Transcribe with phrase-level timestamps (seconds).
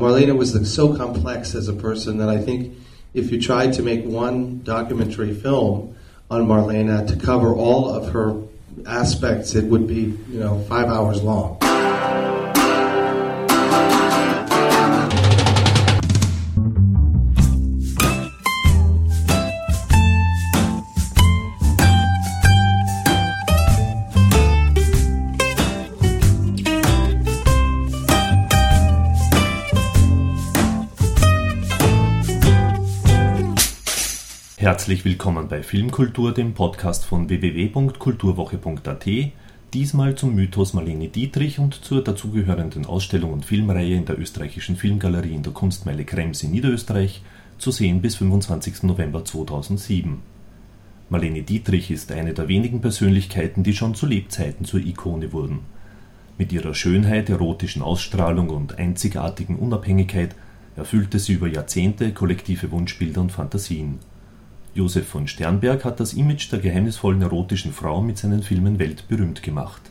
[0.00, 2.72] Marlene was so complex as a person that I think
[3.14, 5.96] if you tried to make one documentary film
[6.30, 8.40] on Marlena to cover all of her
[8.86, 11.58] aspects, it would be, you know, five hours long.
[34.78, 39.06] Herzlich willkommen bei Filmkultur, dem Podcast von www.kulturwoche.at.
[39.74, 45.34] Diesmal zum Mythos Marlene Dietrich und zur dazugehörenden Ausstellung und Filmreihe in der österreichischen Filmgalerie
[45.34, 47.22] in der Kunstmeile Krems in Niederösterreich,
[47.58, 48.84] zu sehen bis 25.
[48.84, 50.22] November 2007.
[51.10, 55.58] Marlene Dietrich ist eine der wenigen Persönlichkeiten, die schon zu Lebzeiten zur Ikone wurden.
[56.38, 60.36] Mit ihrer Schönheit, erotischen Ausstrahlung und einzigartigen Unabhängigkeit
[60.76, 63.98] erfüllte sie über Jahrzehnte kollektive Wunschbilder und Fantasien.
[64.74, 69.82] Josef von Sternberg hat das Image der geheimnisvollen erotischen Frau mit seinen Filmen weltberühmt gemacht.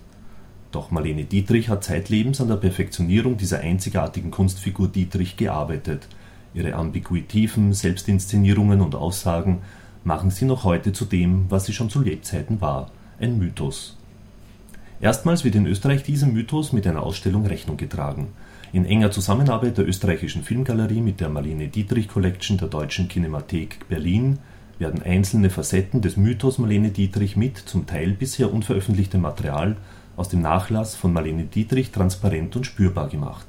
[0.72, 6.08] Doch Marlene Dietrich hat zeitlebens an der Perfektionierung dieser einzigartigen Kunstfigur Dietrich gearbeitet.
[6.53, 9.59] Ihre ambiguitiven Selbstinszenierungen und Aussagen
[10.03, 13.97] machen sie noch heute zu dem, was sie schon zu Lebzeiten war, ein Mythos.
[15.00, 18.30] Erstmals wird in Österreich diesem Mythos mit einer Ausstellung Rechnung getragen.
[18.73, 24.39] In enger Zusammenarbeit der österreichischen Filmgalerie mit der Marlene Dietrich Collection der Deutschen Kinemathek Berlin
[24.80, 29.78] werden einzelne Facetten des Mythos Marlene Dietrich mit zum Teil bisher unveröffentlichtem Material
[30.16, 33.45] aus dem Nachlass von Marlene Dietrich transparent und spürbar gemacht.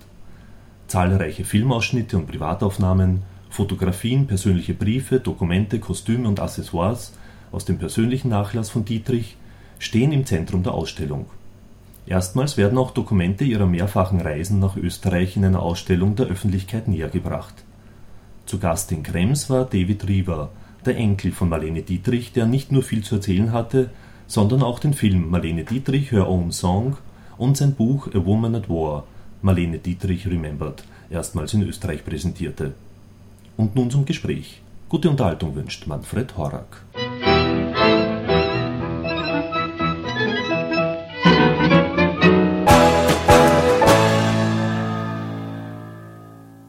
[0.86, 7.12] Zahlreiche Filmausschnitte und Privataufnahmen, Fotografien, persönliche Briefe, Dokumente, Kostüme und Accessoires
[7.52, 9.36] aus dem persönlichen Nachlass von Dietrich
[9.78, 11.26] stehen im Zentrum der Ausstellung.
[12.06, 17.54] Erstmals werden auch Dokumente ihrer mehrfachen Reisen nach Österreich in einer Ausstellung der Öffentlichkeit nähergebracht.
[18.46, 20.50] Zu Gast in Krems war David Riewer,
[20.88, 23.90] der Enkel von Marlene Dietrich, der nicht nur viel zu erzählen hatte,
[24.26, 26.96] sondern auch den Film Marlene Dietrich Her Own Song
[27.36, 29.04] und sein Buch A Woman at War
[29.42, 32.72] Marlene Dietrich Remembered erstmals in Österreich präsentierte.
[33.56, 34.62] Und nun zum Gespräch.
[34.88, 36.82] Gute Unterhaltung wünscht Manfred Horak.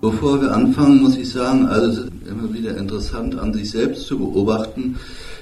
[0.02, 2.10] Bevor wir anfangen, muss ich sagen, also
[2.60, 4.96] wieder interessant an sich selbst zu beobachten,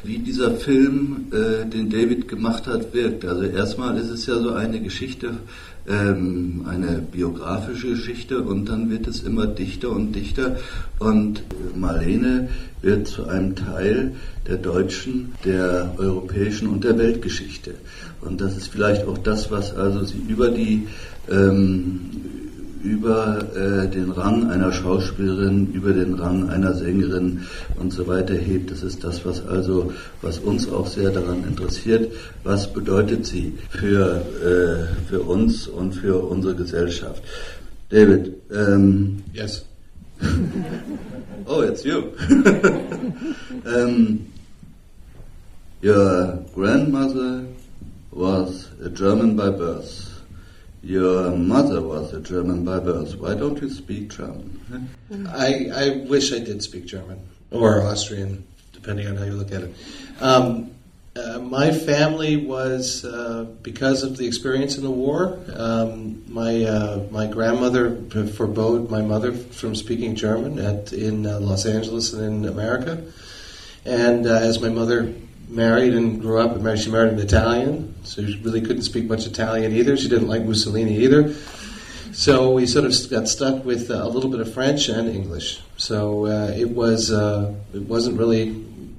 [0.03, 3.25] wie dieser Film, äh, den David gemacht hat, wirkt.
[3.25, 5.31] Also erstmal ist es ja so eine Geschichte,
[5.87, 10.57] ähm, eine biografische Geschichte und dann wird es immer dichter und dichter
[10.99, 11.43] und
[11.75, 12.49] Marlene
[12.81, 14.13] wird zu einem Teil
[14.47, 17.75] der deutschen, der europäischen und der Weltgeschichte.
[18.21, 20.87] Und das ist vielleicht auch das, was also sie über die
[21.29, 22.11] ähm,
[22.83, 27.41] über äh, den Rang einer Schauspielerin, über den Rang einer Sängerin
[27.75, 28.71] und so weiter hebt.
[28.71, 32.11] Das ist das, was also, was uns auch sehr daran interessiert.
[32.43, 37.23] Was bedeutet sie für, äh, für uns und für unsere Gesellschaft?
[37.89, 38.33] David.
[38.49, 39.63] Um, yes.
[41.45, 42.13] oh, it's you.
[43.65, 44.27] um,
[45.81, 47.45] your grandmother
[48.11, 50.16] was a German by birth.
[50.83, 53.15] Your mother was a German by birth.
[53.15, 54.89] Why don't you speak German?
[55.29, 57.19] I, I wish I did speak German
[57.51, 59.75] or Austrian, depending on how you look at it.
[60.21, 60.71] Um,
[61.17, 65.39] uh, my family was uh, because of the experience in the war.
[65.55, 67.95] Um, my uh, my grandmother
[68.35, 73.03] forbade my mother from speaking German at in uh, Los Angeles and in America.
[73.83, 75.13] And uh, as my mother
[75.47, 79.73] married and grew up, she married an Italian, so she really couldn't speak much Italian
[79.73, 79.95] either.
[79.97, 81.33] She didn't like Mussolini either.
[82.11, 85.61] So we sort of got stuck with uh, a little bit of French and English.
[85.77, 88.49] So uh, it was uh, it wasn't really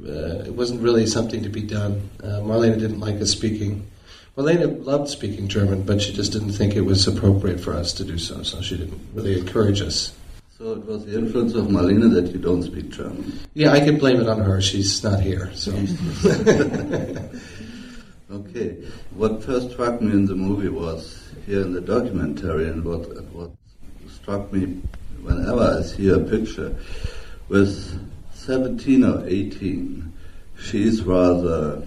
[0.07, 2.09] uh, it wasn't really something to be done.
[2.23, 3.91] Uh, Marlena didn't like us speaking.
[4.37, 8.05] Marlena loved speaking German, but she just didn't think it was appropriate for us to
[8.05, 8.43] do so.
[8.45, 10.15] So she didn't really encourage us.
[10.59, 13.39] So it was the influence of Marlene that you don't speak German.
[13.55, 14.61] Yeah, I can blame it on her.
[14.61, 15.71] She's not here, so.
[18.33, 18.71] okay.
[19.15, 23.03] What first struck me in the movie was here in the documentary, and what
[23.33, 23.53] what
[24.11, 24.83] struck me
[25.23, 26.75] whenever I see a picture
[27.49, 27.97] with
[28.35, 30.13] 17 or 18,
[30.61, 31.85] she's rather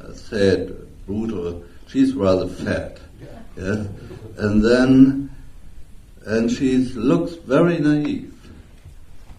[0.00, 0.72] uh, sad,
[1.06, 1.64] brutal.
[1.88, 3.00] She's rather fat.
[3.56, 3.88] Yes,
[4.36, 5.25] and then
[6.26, 8.32] and she looks very naive.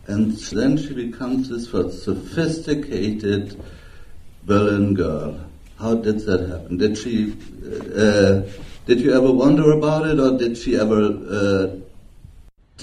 [0.08, 3.62] And then she becomes this sophisticated
[4.46, 5.42] Berlin girl.
[5.78, 6.78] How did that happen?
[6.78, 7.36] Did she?
[7.94, 8.44] Uh,
[8.86, 11.02] did you ever wonder about it, or did she ever?
[11.30, 11.68] Uh,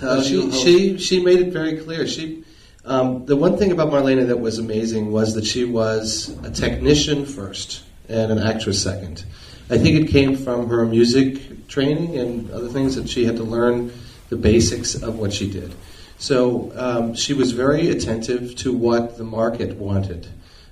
[0.03, 2.07] Uh, she she she made it very clear.
[2.07, 2.43] She
[2.85, 7.25] um, the one thing about Marlena that was amazing was that she was a technician
[7.25, 9.25] first and an actress second.
[9.70, 13.44] I think it came from her music training and other things that she had to
[13.44, 13.93] learn
[14.28, 15.75] the basics of what she did.
[16.19, 20.28] So um, she was very attentive to what the market wanted.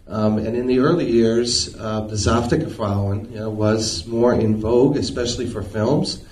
[0.08, 4.96] Um, and in the early years, uh, the Zaftige you know, was more in vogue,
[4.96, 6.22] especially for films.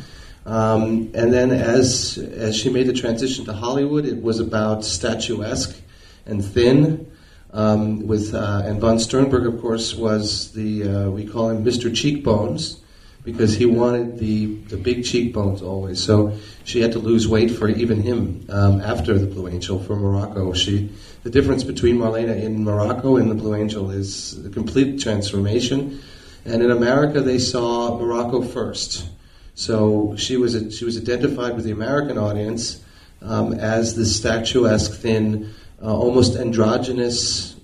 [0.44, 5.80] Um, and then as, as she made the transition to Hollywood, it was about statuesque
[6.26, 7.09] and thin.
[7.52, 11.94] Um, with uh, and von Sternberg, of course, was the uh, we call him Mr.
[11.94, 12.80] Cheekbones
[13.24, 16.02] because he wanted the the big cheekbones always.
[16.02, 19.96] So she had to lose weight for even him um, after the Blue Angel for
[19.96, 20.52] Morocco.
[20.52, 20.90] She
[21.22, 26.00] the difference between Marlena in Morocco and the Blue Angel is a complete transformation.
[26.44, 29.06] And in America, they saw Morocco first.
[29.54, 32.82] So she was she was identified with the American audience
[33.22, 37.56] um, as the statuesque, thin, uh, almost androgynous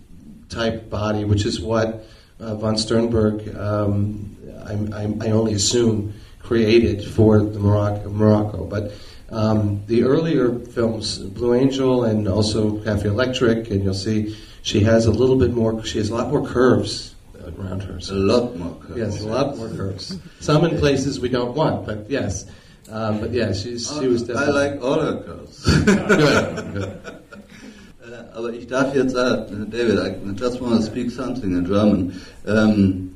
[0.49, 2.07] type body, which is what
[2.41, 4.73] uh, von Sternberg, um, I,
[5.03, 8.09] I, I, only assume, created for the Morocco.
[8.11, 8.65] Morocco.
[8.65, 8.93] But
[9.31, 15.07] um, the earlier films, Blue Angel and also Cafe Elektric, and you'll see she has
[15.07, 15.85] a little bit more.
[15.85, 17.15] She has a lot more curves
[17.59, 18.01] around her.
[18.01, 18.99] So, a lot more curves.
[18.99, 20.19] Yes, a lot more curves.
[20.41, 22.47] Some in places we don't want, but yes.
[22.89, 24.63] Um, but yeah, she's, she was definitely.
[24.63, 25.65] I like all her curves.
[25.85, 27.23] good, good.
[28.37, 32.13] Aber ich darf jetzt, uh, David, I just want to speak something in German.
[32.45, 33.13] Um,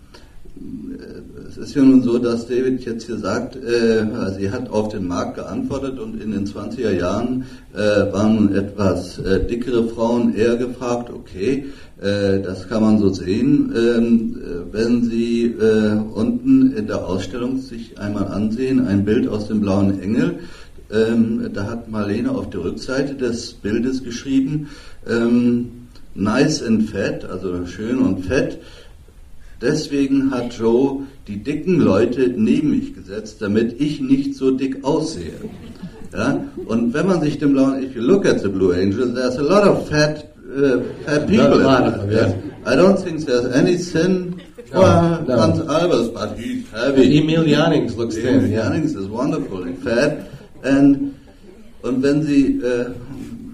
[1.46, 4.06] es ist ja nun so, dass David jetzt hier sagt, äh,
[4.38, 7.44] sie hat auf den Markt geantwortet und in den 20er Jahren
[7.74, 11.66] äh, waren etwas äh, dickere Frauen eher gefragt, okay,
[12.00, 13.74] äh, das kann man so sehen.
[13.76, 19.48] Ähm, äh, wenn Sie äh, unten in der Ausstellung sich einmal ansehen, ein Bild aus
[19.48, 20.38] dem Blauen Engel,
[20.92, 24.68] ähm, da hat Marlene auf der Rückseite des Bildes geschrieben,
[25.08, 28.58] ähm, nice and fat, also schön und fett.
[29.60, 35.34] Deswegen hat Joe die dicken Leute neben mich gesetzt, damit ich nicht so dick aussehe.
[36.12, 36.44] Ja?
[36.66, 39.42] Und wenn man sich dem blauen, if you look at the Blue Angels, there's a
[39.42, 40.24] lot of fat
[40.56, 41.62] uh, fat people.
[41.62, 42.32] Lot, yeah.
[42.66, 44.40] I don't think there's any sin
[44.72, 45.38] no, well, no.
[45.38, 47.18] Hans Albers, but he's heavy.
[47.18, 48.44] Emil Jannings looks thin.
[48.44, 50.26] Emil Jannings is wonderful and fat.
[50.62, 51.14] And,
[51.82, 52.90] und wenn Sie, äh,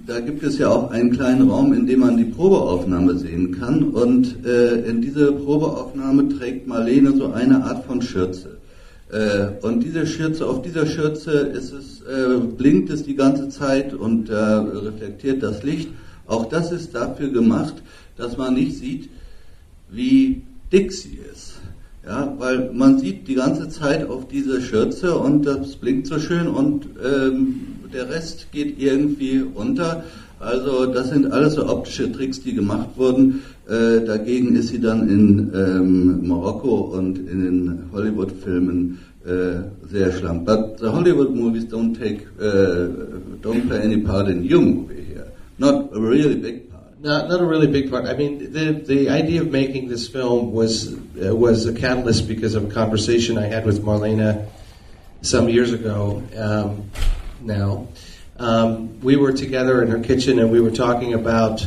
[0.07, 3.83] da gibt es ja auch einen kleinen Raum, in dem man die Probeaufnahme sehen kann.
[3.83, 8.59] Und äh, in diese Probeaufnahme trägt Marlene so eine Art von Schürze.
[9.11, 13.95] Äh, und diese Schürze, auf dieser Schürze ist es, äh, blinkt es die ganze Zeit
[13.95, 15.89] und äh, reflektiert das Licht.
[16.27, 17.75] Auch das ist dafür gemacht,
[18.17, 19.11] dass man nicht sieht,
[19.91, 20.43] wie
[20.73, 21.55] dick sie ist.
[22.05, 26.47] Ja, weil man sieht die ganze Zeit auf diese Schürze und das blinkt so schön
[26.47, 30.05] und ähm, der Rest geht irgendwie unter.
[30.39, 33.43] Also das sind alles so optische Tricks, die gemacht wurden.
[33.69, 40.45] Äh, dagegen ist sie dann in ähm, Marokko und in den Hollywood-Filmen äh, sehr schlank.
[40.45, 42.89] But the Hollywood movies don't take, uh,
[43.43, 45.07] don't play any part in your movie.
[45.59, 47.03] Not a really big part.
[47.03, 48.05] Not, not a really big part.
[48.05, 52.55] I mean, the the idea of making this film was uh, was a catalyst because
[52.55, 54.47] of a conversation I had with Marlena
[55.23, 56.23] some years ago.
[56.37, 56.91] Um,
[57.47, 57.89] now,
[58.39, 61.67] um, we were together in her kitchen and we were talking about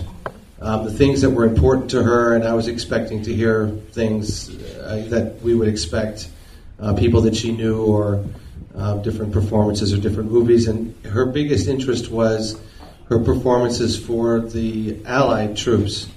[0.61, 4.49] um, the things that were important to her, and I was expecting to hear things
[4.49, 6.29] uh, that we would expect
[6.79, 8.25] uh, people that she knew or
[8.75, 10.67] uh, different performances or different movies.
[10.67, 12.59] And her biggest interest was
[13.07, 16.07] her performances for the Allied troops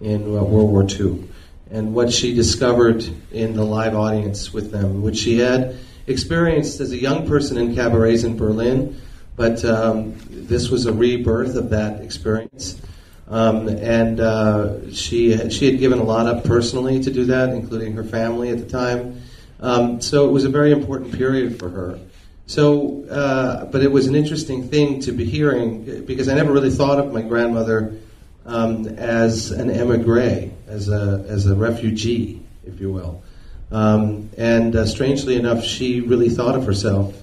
[0.00, 1.28] in uh, World War II
[1.70, 6.92] and what she discovered in the live audience with them, which she had experienced as
[6.92, 9.00] a young person in cabarets in Berlin,
[9.36, 12.80] but um, this was a rebirth of that experience.
[13.28, 17.94] Um, and uh, she she had given a lot up personally to do that, including
[17.94, 19.22] her family at the time.
[19.60, 21.98] Um, so it was a very important period for her.
[22.46, 26.70] So, uh, but it was an interesting thing to be hearing because I never really
[26.70, 27.98] thought of my grandmother
[28.44, 33.22] um, as an emigre, as a as a refugee, if you will.
[33.72, 37.20] Um, and uh, strangely enough, she really thought of herself.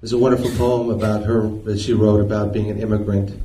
[0.00, 3.42] There's a wonderful poem about her that she wrote about being an immigrant,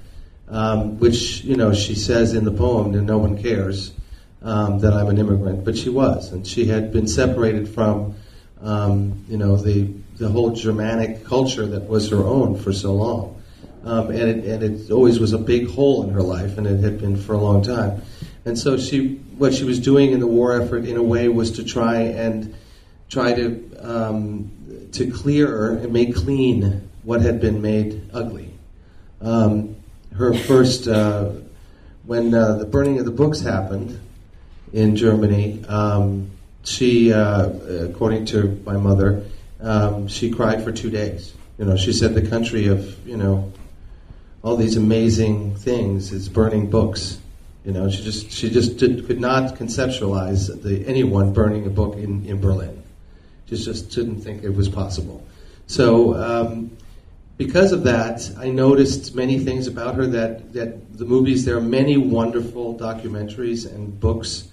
[0.49, 3.93] um, which you know she says in the poem, and no one cares
[4.41, 8.15] um, that I'm an immigrant, but she was, and she had been separated from
[8.61, 13.41] um, you know the the whole Germanic culture that was her own for so long.
[13.83, 16.81] Um, and, it, and it always was a big hole in her life, and it
[16.81, 18.03] had been for a long time.
[18.45, 21.53] And so she, what she was doing in the war effort, in a way, was
[21.53, 22.53] to try and
[23.09, 24.51] try to um,
[24.91, 28.53] to clear and make clean what had been made ugly.
[29.19, 29.77] Um,
[30.15, 31.31] her first, uh,
[32.05, 33.99] when uh, the burning of the books happened
[34.73, 36.29] in Germany, um,
[36.63, 37.49] she, uh,
[37.89, 39.23] according to my mother,
[39.59, 41.33] um, she cried for two days.
[41.57, 43.51] You know, she said the country of, you know,
[44.43, 47.17] all these amazing things is burning books.
[47.65, 51.95] You know, she just she just did, could not conceptualize the, anyone burning a book
[51.95, 52.81] in, in Berlin.
[53.47, 55.25] She just didn't think it was possible.
[55.67, 56.75] So um,
[57.37, 61.61] because of that, I noticed many things about her that, that the movies, there are
[61.61, 64.47] many wonderful documentaries and books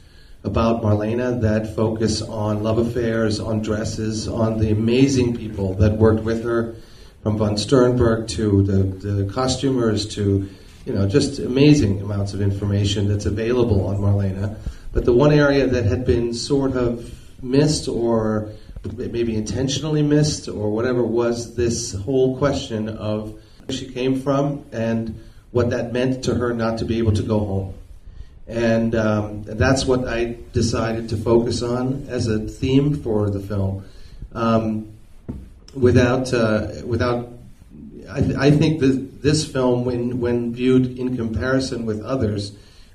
[0.44, 6.22] about Marlena that focus on love affairs, on dresses, on the amazing people that worked
[6.22, 6.76] with her,
[7.22, 10.48] from von Sternberg to the, the costumers to,
[10.88, 14.56] you know, just amazing amounts of information that's available on Marlena.
[14.92, 18.50] But the one area that had been sort of missed or
[18.96, 23.32] maybe intentionally missed or whatever was this whole question of
[23.66, 27.22] where she came from and what that meant to her not to be able to
[27.22, 27.74] go home.
[28.46, 33.84] And um, that's what I decided to focus on as a theme for the film.
[34.32, 34.94] Um,
[35.74, 37.28] without, uh, without,
[38.10, 42.52] I, I think that this film, when when viewed in comparison with others,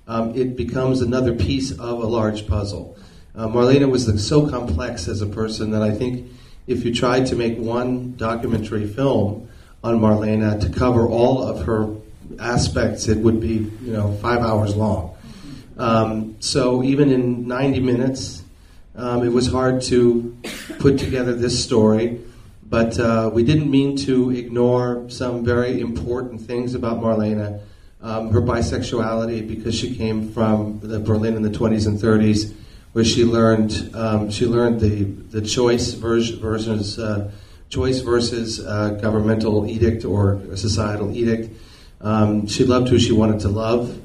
[0.08, 2.98] um, it becomes another piece of a large puzzle.
[3.36, 6.32] Uh, Marlene was so complex as a person that I think
[6.68, 9.50] if you tried to make one documentary film
[9.84, 11.96] on Marlena to cover all of her
[12.40, 15.16] aspects, it would be you know five hours long.
[15.78, 18.44] Um, so even in 90 minutes,
[18.96, 20.38] um, it was hard to
[20.80, 22.22] put together this story.
[22.74, 27.62] But uh, we didn't mean to ignore some very important things about Marlena.
[28.02, 32.52] Um, her bisexuality, because she came from the Berlin in the 20s and 30s,
[32.94, 37.30] where she learned um, she learned the the choice versus uh,
[37.70, 41.56] choice versus uh, governmental edict or societal edict.
[42.02, 44.02] Um, she loved who she wanted to love.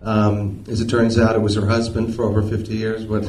[0.00, 3.28] Um, as it turns out, it was her husband for over 50 years, but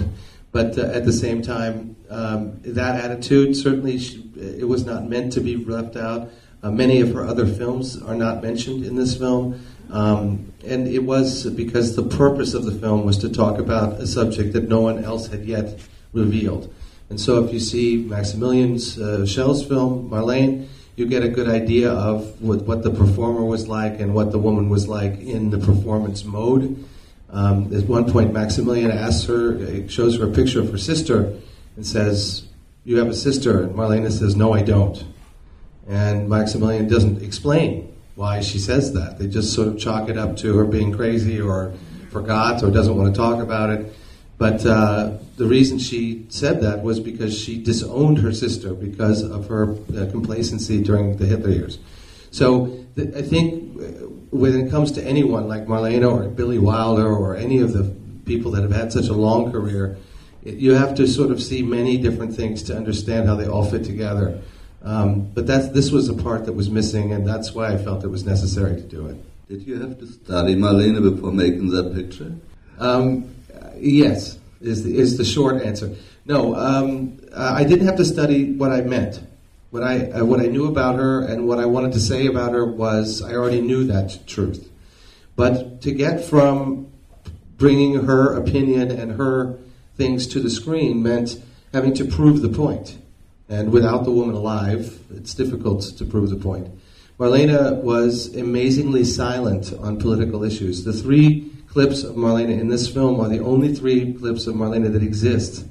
[0.53, 5.33] but uh, at the same time, um, that attitude certainly she, it was not meant
[5.33, 6.29] to be left out.
[6.61, 9.61] Uh, many of her other films are not mentioned in this film.
[9.91, 14.07] Um, and it was because the purpose of the film was to talk about a
[14.07, 15.77] subject that no one else had yet
[16.13, 16.73] revealed.
[17.09, 21.91] And so if you see Maximilian's uh, Schell's film, Marlene, you get a good idea
[21.91, 25.57] of what, what, the performer was like and what the woman was like in the
[25.57, 26.83] performance mode.
[27.33, 31.33] Um, at one point, Maximilian asks her, shows her a picture of her sister,
[31.75, 32.43] and says,
[32.85, 35.03] "You have a sister?" And Marlene says, "No, I don't."
[35.87, 39.17] And Maximilian doesn't explain why she says that.
[39.17, 41.73] They just sort of chalk it up to her being crazy or
[42.11, 43.93] forgot or doesn't want to talk about it.
[44.37, 49.47] But uh, the reason she said that was because she disowned her sister because of
[49.47, 51.79] her uh, complacency during the Hitler years.
[52.31, 53.83] So I think uh,
[54.31, 57.83] when it comes to anyone like Marlene or Billy Wilder or any of the
[58.25, 59.97] people that have had such a long career,
[60.43, 63.83] you have to sort of see many different things to understand how they all fit
[63.83, 64.41] together.
[64.83, 68.03] Um, but that's, this was a part that was missing, and that's why I felt
[68.03, 69.17] it was necessary to do it.
[69.47, 72.33] Did you have to study Marlene before making that picture?
[72.79, 73.33] Um,
[73.77, 75.95] yes, is the, is the short answer.
[76.25, 79.21] No, um, I didn't have to study what I meant.
[79.73, 82.51] What I, uh, what I knew about her and what I wanted to say about
[82.51, 84.69] her was I already knew that truth.
[85.35, 86.91] But to get from
[87.57, 89.57] bringing her opinion and her
[89.97, 91.41] things to the screen meant
[91.73, 92.99] having to prove the point.
[93.49, 96.69] And without the woman alive, it's difficult to prove the point.
[97.17, 100.83] Marlena was amazingly silent on political issues.
[100.83, 104.93] The three clips of Marlena in this film are the only three clips of Marlena
[104.93, 105.65] that exist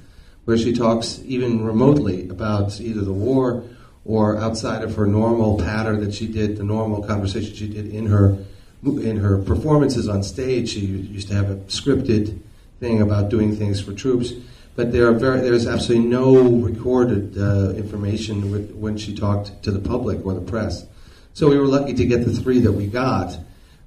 [0.45, 3.63] where she talks even remotely about either the war
[4.05, 8.07] or outside of her normal pattern that she did, the normal conversation she did in
[8.07, 8.37] her
[8.85, 10.71] in her performances on stage.
[10.71, 12.39] She used to have a scripted
[12.81, 14.33] thing about doing things for troops
[14.75, 19.71] but there are very, there's absolutely no recorded uh, information with, when she talked to
[19.71, 20.87] the public or the press.
[21.35, 23.39] So we were lucky to get the three that we got.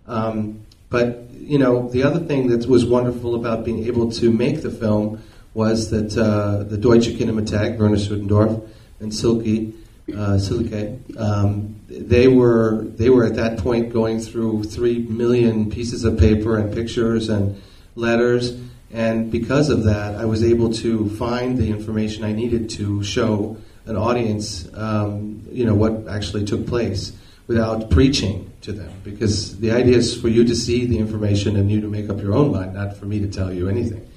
[0.07, 4.61] Um, but you know, the other thing that was wonderful about being able to make
[4.61, 8.67] the film was that uh, the Deutsche Kinemathek, Werner Sudendorf,
[8.99, 9.73] and Silke,
[10.13, 16.03] uh, Silke, um, they were they were at that point going through three million pieces
[16.03, 17.61] of paper and pictures and
[17.95, 18.57] letters
[18.95, 23.57] and because of that, I was able to find the information I needed to show
[23.85, 27.11] an audience, um, you know, what actually took place
[27.47, 28.89] without preaching to them.
[29.03, 32.21] Because the idea is for you to see the information and you to make up
[32.21, 34.09] your own mind, not for me to tell you anything.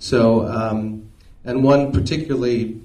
[0.00, 1.08] So, um,
[1.44, 2.80] and one particularly,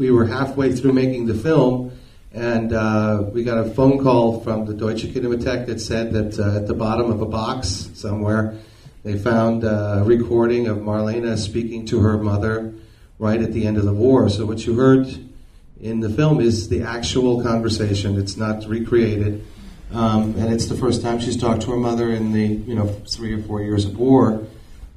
[0.00, 1.92] we were halfway through making the film,
[2.32, 6.56] And uh, we got a phone call from the Deutsche Kinemathek that said that uh,
[6.56, 8.56] at the bottom of a box somewhere,
[9.04, 12.72] they found a recording of Marlene speaking to her mother
[13.18, 14.30] right at the end of the war.
[14.30, 15.06] So what you heard
[15.82, 18.18] in the film is the actual conversation.
[18.18, 19.44] It's not recreated.
[19.92, 22.86] Um, and it's the first time she's talked to her mother in the you know
[22.86, 24.46] three or four years of war,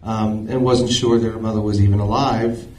[0.03, 2.69] um, and wasn't sure that her mother was even alive.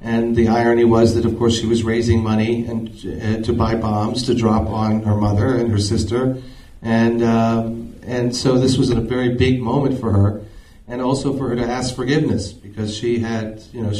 [0.00, 3.74] And the irony was that, of course, she was raising money and uh, to buy
[3.74, 6.42] bombs to drop on her mother and her sister,
[6.82, 10.42] and um, and so this was a very big moment for her,
[10.86, 13.92] and also for her to ask forgiveness because she had you know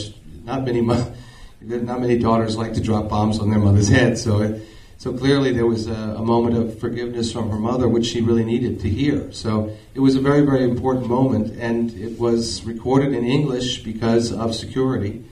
[0.44, 0.80] not many
[1.62, 4.42] not many daughters like to drop bombs on their mother's head, so.
[4.42, 4.62] It,
[4.96, 8.44] so clearly, there was a, a, moment of forgiveness from her mother, which she really
[8.44, 9.30] needed to hear.
[9.32, 14.32] So it was a very, very important moment, and it was recorded in English because
[14.32, 15.22] of security.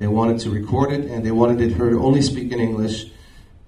[0.00, 3.06] They wanted to record it, and they wanted her to only speak in English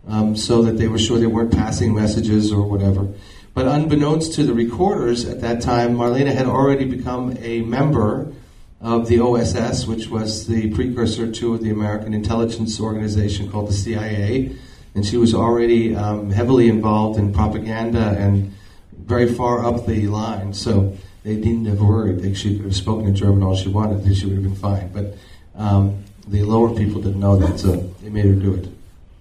[0.09, 3.07] um, so that they were sure they weren't passing messages or whatever.
[3.55, 8.33] But unbeknownst to the recorders at that time, Marlena had already become a member
[8.81, 14.57] of the OSS, which was the precursor to the American intelligence organization called the CIA
[14.95, 18.53] and she was already um, heavily involved in propaganda and
[18.93, 20.53] very far up the line.
[20.53, 22.21] So they didn't have a worried.
[22.21, 24.93] They, she could have spoken in German all she wanted, she would have been fine.
[24.93, 25.17] But
[25.55, 28.69] um, the lower people didn't know that, so they made her do it.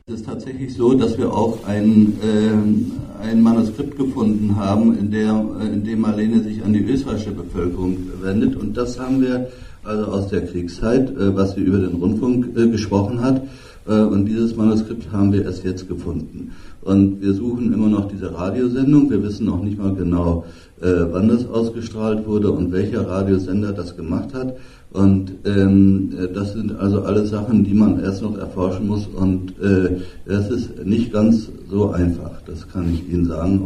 [0.08, 5.46] Es ist tatsächlich so, dass wir auch ein, äh, ein Manuskript gefunden haben, in, der,
[5.62, 8.56] äh, in dem Marlene sich an die österreichische Bevölkerung wendet.
[8.56, 9.48] Und das haben wir
[9.84, 13.44] also aus der Kriegszeit, äh, was sie über den Rundfunk äh, gesprochen hat.
[13.88, 16.52] Äh, und dieses Manuskript haben wir erst jetzt gefunden.
[16.82, 19.10] Und wir suchen immer noch diese Radiosendung.
[19.10, 20.46] Wir wissen noch nicht mal genau,
[20.82, 24.56] äh, wann das ausgestrahlt wurde und welcher Radiosender das gemacht hat.
[24.92, 29.08] Und ähm, äh, das sind also alle Sachen, die man erst noch erforschen muss.
[29.08, 33.66] Und äh, das ist nicht ganz so einfach, das kann ich Ihnen sagen.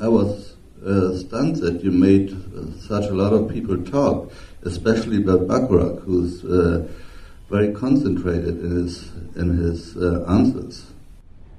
[0.00, 2.36] I was uh, stunned that you made
[2.80, 4.30] such a lot of people talk,
[4.64, 6.86] especially Bert Bacharach, who's uh,
[7.48, 10.86] very concentrated in his in his uh, answers.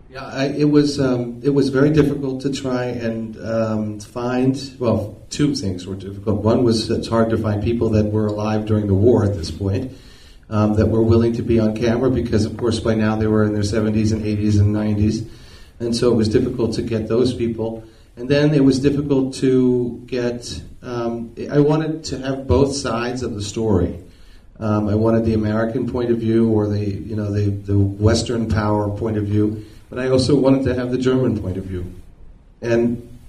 [0.10, 4.76] Yeah, I, it was um, it was very difficult to try and um, find.
[4.80, 6.42] Well, two things were difficult.
[6.42, 9.52] One was it's hard to find people that were alive during the war at this
[9.52, 9.92] point
[10.50, 13.44] um, that were willing to be on camera because, of course, by now they were
[13.44, 15.28] in their 70s and 80s and 90s,
[15.80, 17.84] and so it was difficult to get those people.
[18.16, 20.62] And then it was difficult to get.
[20.82, 24.00] Um, I wanted to have both sides of the story.
[24.60, 28.50] Um, I wanted the American point of view or the you know the, the Western
[28.50, 31.94] power point of view, but I also wanted to have the German point of view.
[32.62, 33.20] And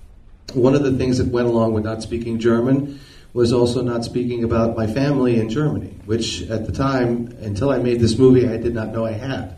[0.54, 3.00] one of the things that went along with not speaking German
[3.34, 7.78] was also not speaking about my family in Germany, which at the time, until I
[7.78, 9.54] made this movie, I did not know I had.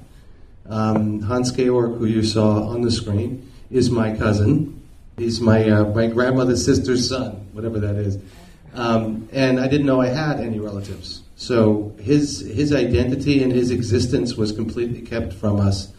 [0.68, 4.82] Um, Hans Georg, who you saw on the screen, is my cousin.
[5.16, 8.18] He's my uh, my grandmother's sister's son, whatever that is.
[8.74, 11.22] Um, and I didn't know I had any relatives.
[11.40, 15.90] So his his identity and his existence was completely kept from us.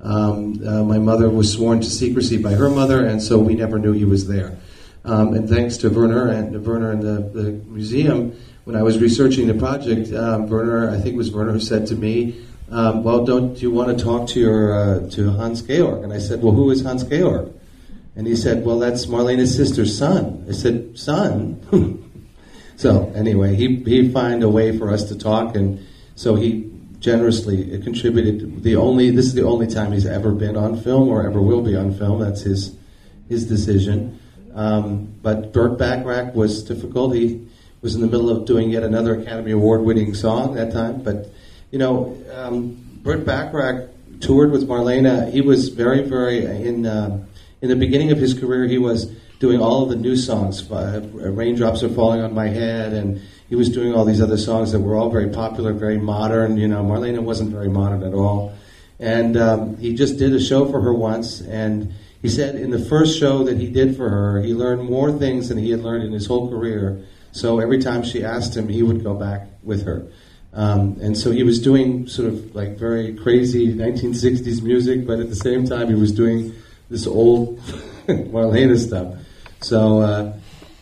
[0.00, 3.78] Um, uh, my mother was sworn to secrecy by her mother, and so we never
[3.78, 4.58] knew he was there.
[5.04, 9.46] Um, and thanks to Werner and Werner and the, the, museum, when I was researching
[9.46, 13.24] the project, um, Werner, I think it was Werner who said to me, um, "Well,
[13.24, 16.54] don't you want to talk to your uh, to Hans Georg?" And I said, "Well,
[16.54, 17.52] who is Hans Georg?"
[18.16, 22.06] And he said, "Well, that's Marlene's sister's son." I said, "Son."
[22.80, 27.78] So anyway, he he find a way for us to talk, and so he generously
[27.82, 28.62] contributed.
[28.62, 31.60] The only this is the only time he's ever been on film or ever will
[31.60, 32.20] be on film.
[32.20, 32.74] That's his
[33.28, 34.18] his decision.
[34.54, 37.14] Um, but Burt Bacharach was difficult.
[37.14, 37.46] He
[37.82, 41.02] was in the middle of doing yet another Academy Award winning song that time.
[41.02, 41.30] But
[41.70, 43.90] you know, um, Burt Bacharach
[44.20, 45.30] toured with Marlena.
[45.30, 47.22] He was very very in uh,
[47.60, 48.64] in the beginning of his career.
[48.64, 50.70] He was doing all the new songs.
[50.70, 54.70] Uh, Raindrops are falling on my head, and he was doing all these other songs
[54.70, 56.56] that were all very popular, very modern.
[56.56, 58.54] You know, Marlene wasn't very modern at all,
[59.00, 62.78] and um, he just did a show for her once, and he said in the
[62.78, 66.04] first show that he did for her, he learned more things than he had learned
[66.04, 67.02] in his whole career.
[67.32, 70.06] So every time she asked him, he would go back with her.
[70.52, 75.30] Um, and so he was doing sort of like very crazy 1960s music, but at
[75.30, 76.52] the same time, he was doing
[76.90, 77.58] this old
[78.06, 79.14] Marlene stuff.
[79.62, 80.32] So, uh,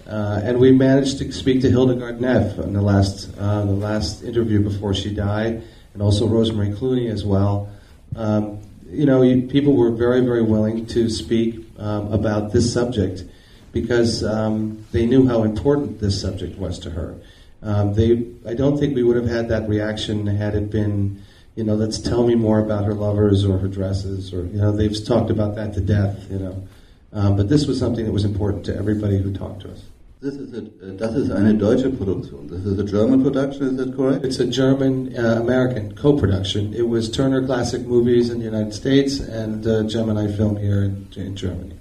[0.06, 4.22] uh, and we managed to speak to Hildegard Neff in the last uh, the last
[4.22, 5.62] interview before she died,
[5.94, 7.70] and also Rosemary Clooney as well.
[8.14, 13.24] Um, you know, you, people were very very willing to speak um, about this subject
[13.72, 17.16] because um, they knew how important this subject was to her.
[17.62, 21.22] Um, they, I don't think we would have had that reaction had it been
[21.58, 24.70] you know, let's tell me more about her lovers or her dresses, or you know,
[24.70, 26.68] they've talked about that to death, you know.
[27.12, 29.82] Um, but this was something that was important to everybody who talked to us.
[30.20, 32.48] This is a, uh, das ist eine deutsche Produktion.
[32.48, 34.24] This is a German production, is that correct?
[34.24, 36.74] It's a German uh, American co production.
[36.74, 41.06] It was Turner Classic Movies in the United States and uh, Gemini Film here in,
[41.14, 41.76] in, Germany.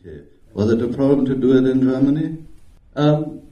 [0.00, 0.22] Okay.
[0.54, 2.38] Was it a problem to do it in Germany?
[2.96, 3.42] Um,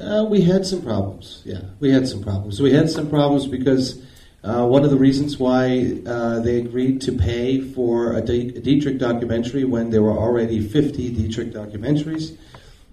[0.00, 1.60] uh, we had some problems, yeah.
[1.78, 2.60] We had some problems.
[2.60, 4.02] We had some problems because
[4.46, 8.98] uh, one of the reasons why uh, they agreed to pay for a, a Dietrich
[8.98, 12.36] documentary when there were already 50 Dietrich documentaries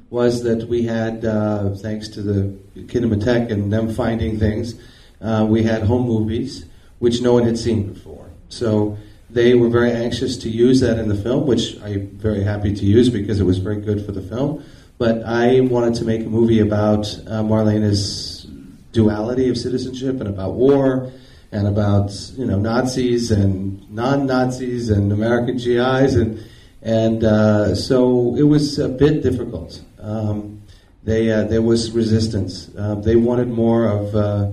[0.10, 4.74] was that we had, uh, thanks to the Kinemathek and them finding things,
[5.22, 6.66] uh, we had home movies
[6.98, 8.32] which no one had seen before.
[8.50, 8.98] So
[9.30, 12.86] they were very anxious to use that in the film, which I'm very happy to
[12.86, 14.64] use because it was very good for the film.
[14.98, 18.48] But I wanted to make a movie about uh, Marlene's
[18.92, 21.12] duality of citizenship and about war
[21.54, 26.44] and about you know Nazis and non-Nazis and American GIs and
[26.82, 30.54] and uh, so it was a bit difficult um,
[31.04, 32.70] they, uh, there was resistance.
[32.78, 34.52] Uh, they wanted more of, uh,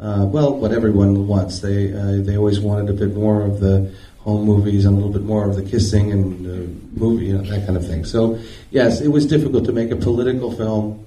[0.00, 1.60] uh well, what everyone wants.
[1.60, 5.12] They, uh, they always wanted a bit more of the home movies and a little
[5.12, 8.04] bit more of the kissing and movie, you know, that kind of thing.
[8.04, 8.38] So,
[8.70, 11.06] yes, it was difficult to make a political film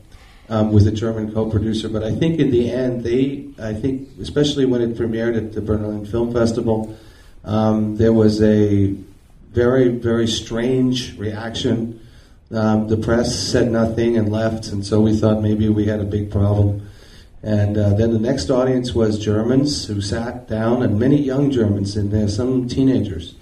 [0.49, 4.65] um, with a German co-producer, but I think in the end, they, I think, especially
[4.65, 6.97] when it premiered at the Berlin Film Festival,
[7.43, 8.95] um, there was a
[9.51, 11.99] very, very strange reaction
[12.53, 16.05] um, the press said nothing and left, and so we thought maybe we had a
[16.05, 16.87] big problem.
[17.41, 21.97] And uh, then the next audience was Germans who sat down, and many young Germans
[21.97, 23.33] in there, some teenagers.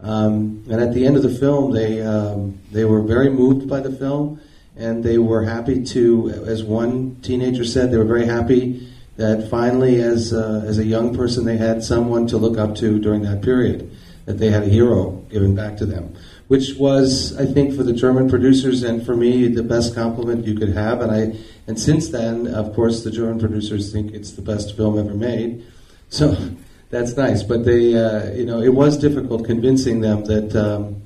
[0.00, 3.80] Um, and at the end of the film, they um, they were very moved by
[3.80, 4.40] the film,
[4.78, 10.00] and they were happy to, as one teenager said, they were very happy that finally,
[10.00, 13.42] as uh, as a young person, they had someone to look up to during that
[13.42, 13.90] period,
[14.26, 16.14] that they had a hero given back to them
[16.48, 20.54] which was, I think, for the German producers and for me, the best compliment you
[20.54, 21.02] could have.
[21.02, 24.98] And I, and since then, of course, the German producers think it's the best film
[24.98, 25.64] ever made.
[26.08, 26.36] So
[26.90, 27.42] that's nice.
[27.42, 31.02] But they, uh, you know, it was difficult convincing them that um,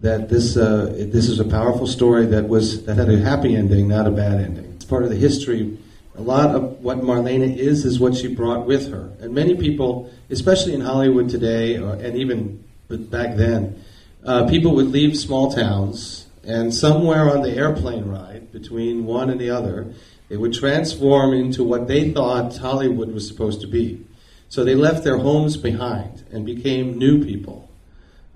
[0.00, 3.88] that this uh, this is a powerful story that was that had a happy ending,
[3.88, 4.72] not a bad ending.
[4.76, 5.78] It's part of the history.
[6.16, 10.10] A lot of what Marlena is is what she brought with her, and many people,
[10.30, 13.82] especially in Hollywood today, and even back then
[14.24, 19.40] uh, people would leave small towns, and somewhere on the airplane ride between one and
[19.40, 19.92] the other,
[20.28, 24.04] they would transform into what they thought Hollywood was supposed to be.
[24.48, 27.67] So they left their homes behind and became new people,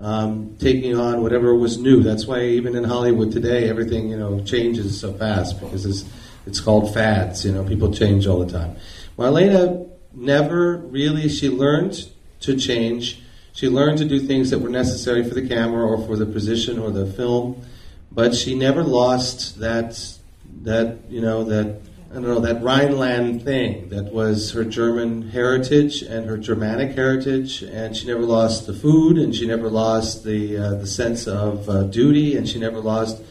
[0.02, 2.02] um, taking on whatever was new.
[2.02, 6.04] That's why even in Hollywood today, everything you know changes so fast because it's
[6.46, 7.44] it's called fads.
[7.44, 8.76] You know, people change all the time.
[9.16, 12.08] Marlene never really she learned
[12.40, 16.16] to change she learned to do things that were necessary for the camera or for
[16.16, 17.62] the position or the film,
[18.10, 20.18] but she never lost that
[20.62, 21.80] that you know that
[22.12, 27.62] I don't know that Rhineland thing that was her German heritage and her Germanic heritage,
[27.62, 31.66] and she never lost the food, and she never lost the uh, the sense of
[31.70, 33.22] uh, duty, and she never lost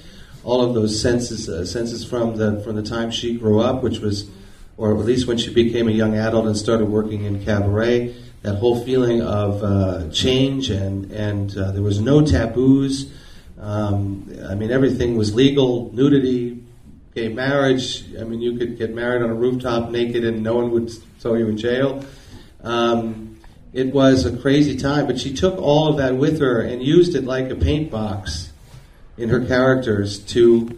[0.44, 4.00] all of those senses uh, senses from the from the time she grew up, which
[4.00, 4.28] was,
[4.78, 8.56] or at least when she became a young adult and started working in cabaret that
[8.56, 13.12] whole feeling of uh, change and and uh, there was no taboos.
[13.60, 15.94] Um, I mean, everything was legal.
[15.94, 16.61] Nudity,
[17.14, 18.06] gay marriage.
[18.20, 21.36] I mean, you could get married on a rooftop naked and no one would throw
[21.36, 22.04] you in jail.
[22.64, 23.40] Um,
[23.74, 27.16] it was a crazy time, but she took all of that with her and used
[27.16, 28.52] it like a paint box
[29.18, 30.78] in her characters to.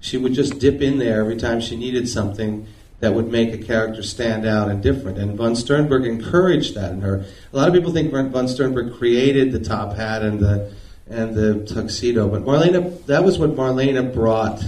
[0.00, 2.66] She would just dip in there every time she needed something
[3.00, 5.16] that would make a character stand out and different.
[5.16, 7.24] And von Sternberg encouraged that in her.
[7.52, 10.72] A lot of people think von Sternberg created the top hat and the
[11.08, 14.62] and the tuxedo, but Marlena, that was what Marlena brought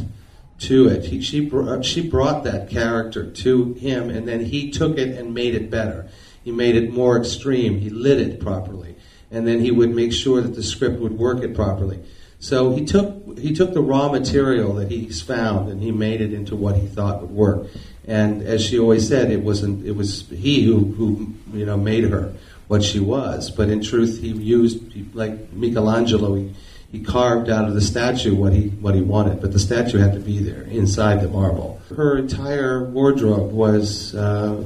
[0.59, 1.07] to it.
[1.07, 5.35] He, she brought, she brought that character to him, and then he took it and
[5.35, 6.09] made it better.
[6.43, 7.79] He made it more extreme.
[7.79, 8.97] He lit it properly,
[9.31, 12.03] and then he would make sure that the script would work it properly.
[12.39, 16.33] So he took he took the raw material that he's found and he made it
[16.33, 17.69] into what he thought would work.
[18.07, 22.05] And as she always said, it wasn't it was he who, who you know made
[22.05, 22.35] her
[22.69, 23.51] what she was.
[23.51, 26.35] But in truth, he used like Michelangelo.
[26.35, 26.53] He,
[26.91, 30.13] he carved out of the statue what he what he wanted, but the statue had
[30.15, 31.81] to be there inside the marble.
[31.95, 34.65] Her entire wardrobe was uh,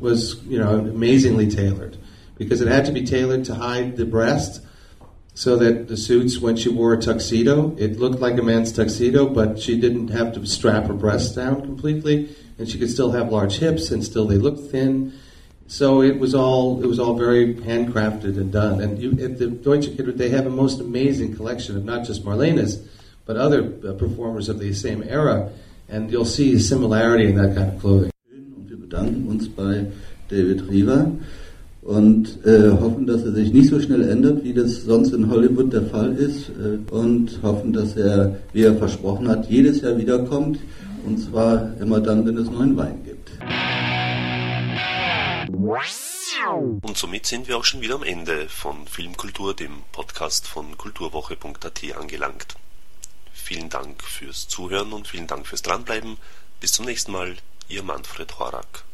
[0.00, 1.96] was you know amazingly tailored
[2.36, 4.60] because it had to be tailored to hide the breast,
[5.34, 9.28] so that the suits when she wore a tuxedo, it looked like a man's tuxedo,
[9.28, 13.30] but she didn't have to strap her breasts down completely and she could still have
[13.30, 15.12] large hips and still they looked thin.
[15.66, 18.80] So it was all it was all very handcrafted and done.
[18.80, 22.24] And you, at the Deutsche Kid, they have a most amazing collection of not just
[22.24, 22.76] Marlene's,
[23.24, 25.50] but other uh, performers of the same era.
[25.88, 28.12] And you'll see a similarity in that kind of clothing.
[28.56, 29.86] Und wir bedanken uns bei
[30.28, 31.10] David Riva
[31.82, 35.72] und äh, hoffen, dass er sich nicht so schnell ändert, wie das sonst in Hollywood
[35.72, 40.58] der Fall ist äh, und hoffen, dass er, wie er versprochen hat, jedes Jahr wiederkommt
[41.04, 43.11] und zwar immer dann, wenn es neuen Wein gibt.
[46.82, 51.96] Und somit sind wir auch schon wieder am Ende von Filmkultur, dem Podcast von kulturwoche.at
[51.96, 52.56] angelangt.
[53.32, 56.18] Vielen Dank fürs Zuhören und vielen Dank fürs Dranbleiben.
[56.60, 57.36] Bis zum nächsten Mal,
[57.68, 58.84] Ihr Manfred Horak.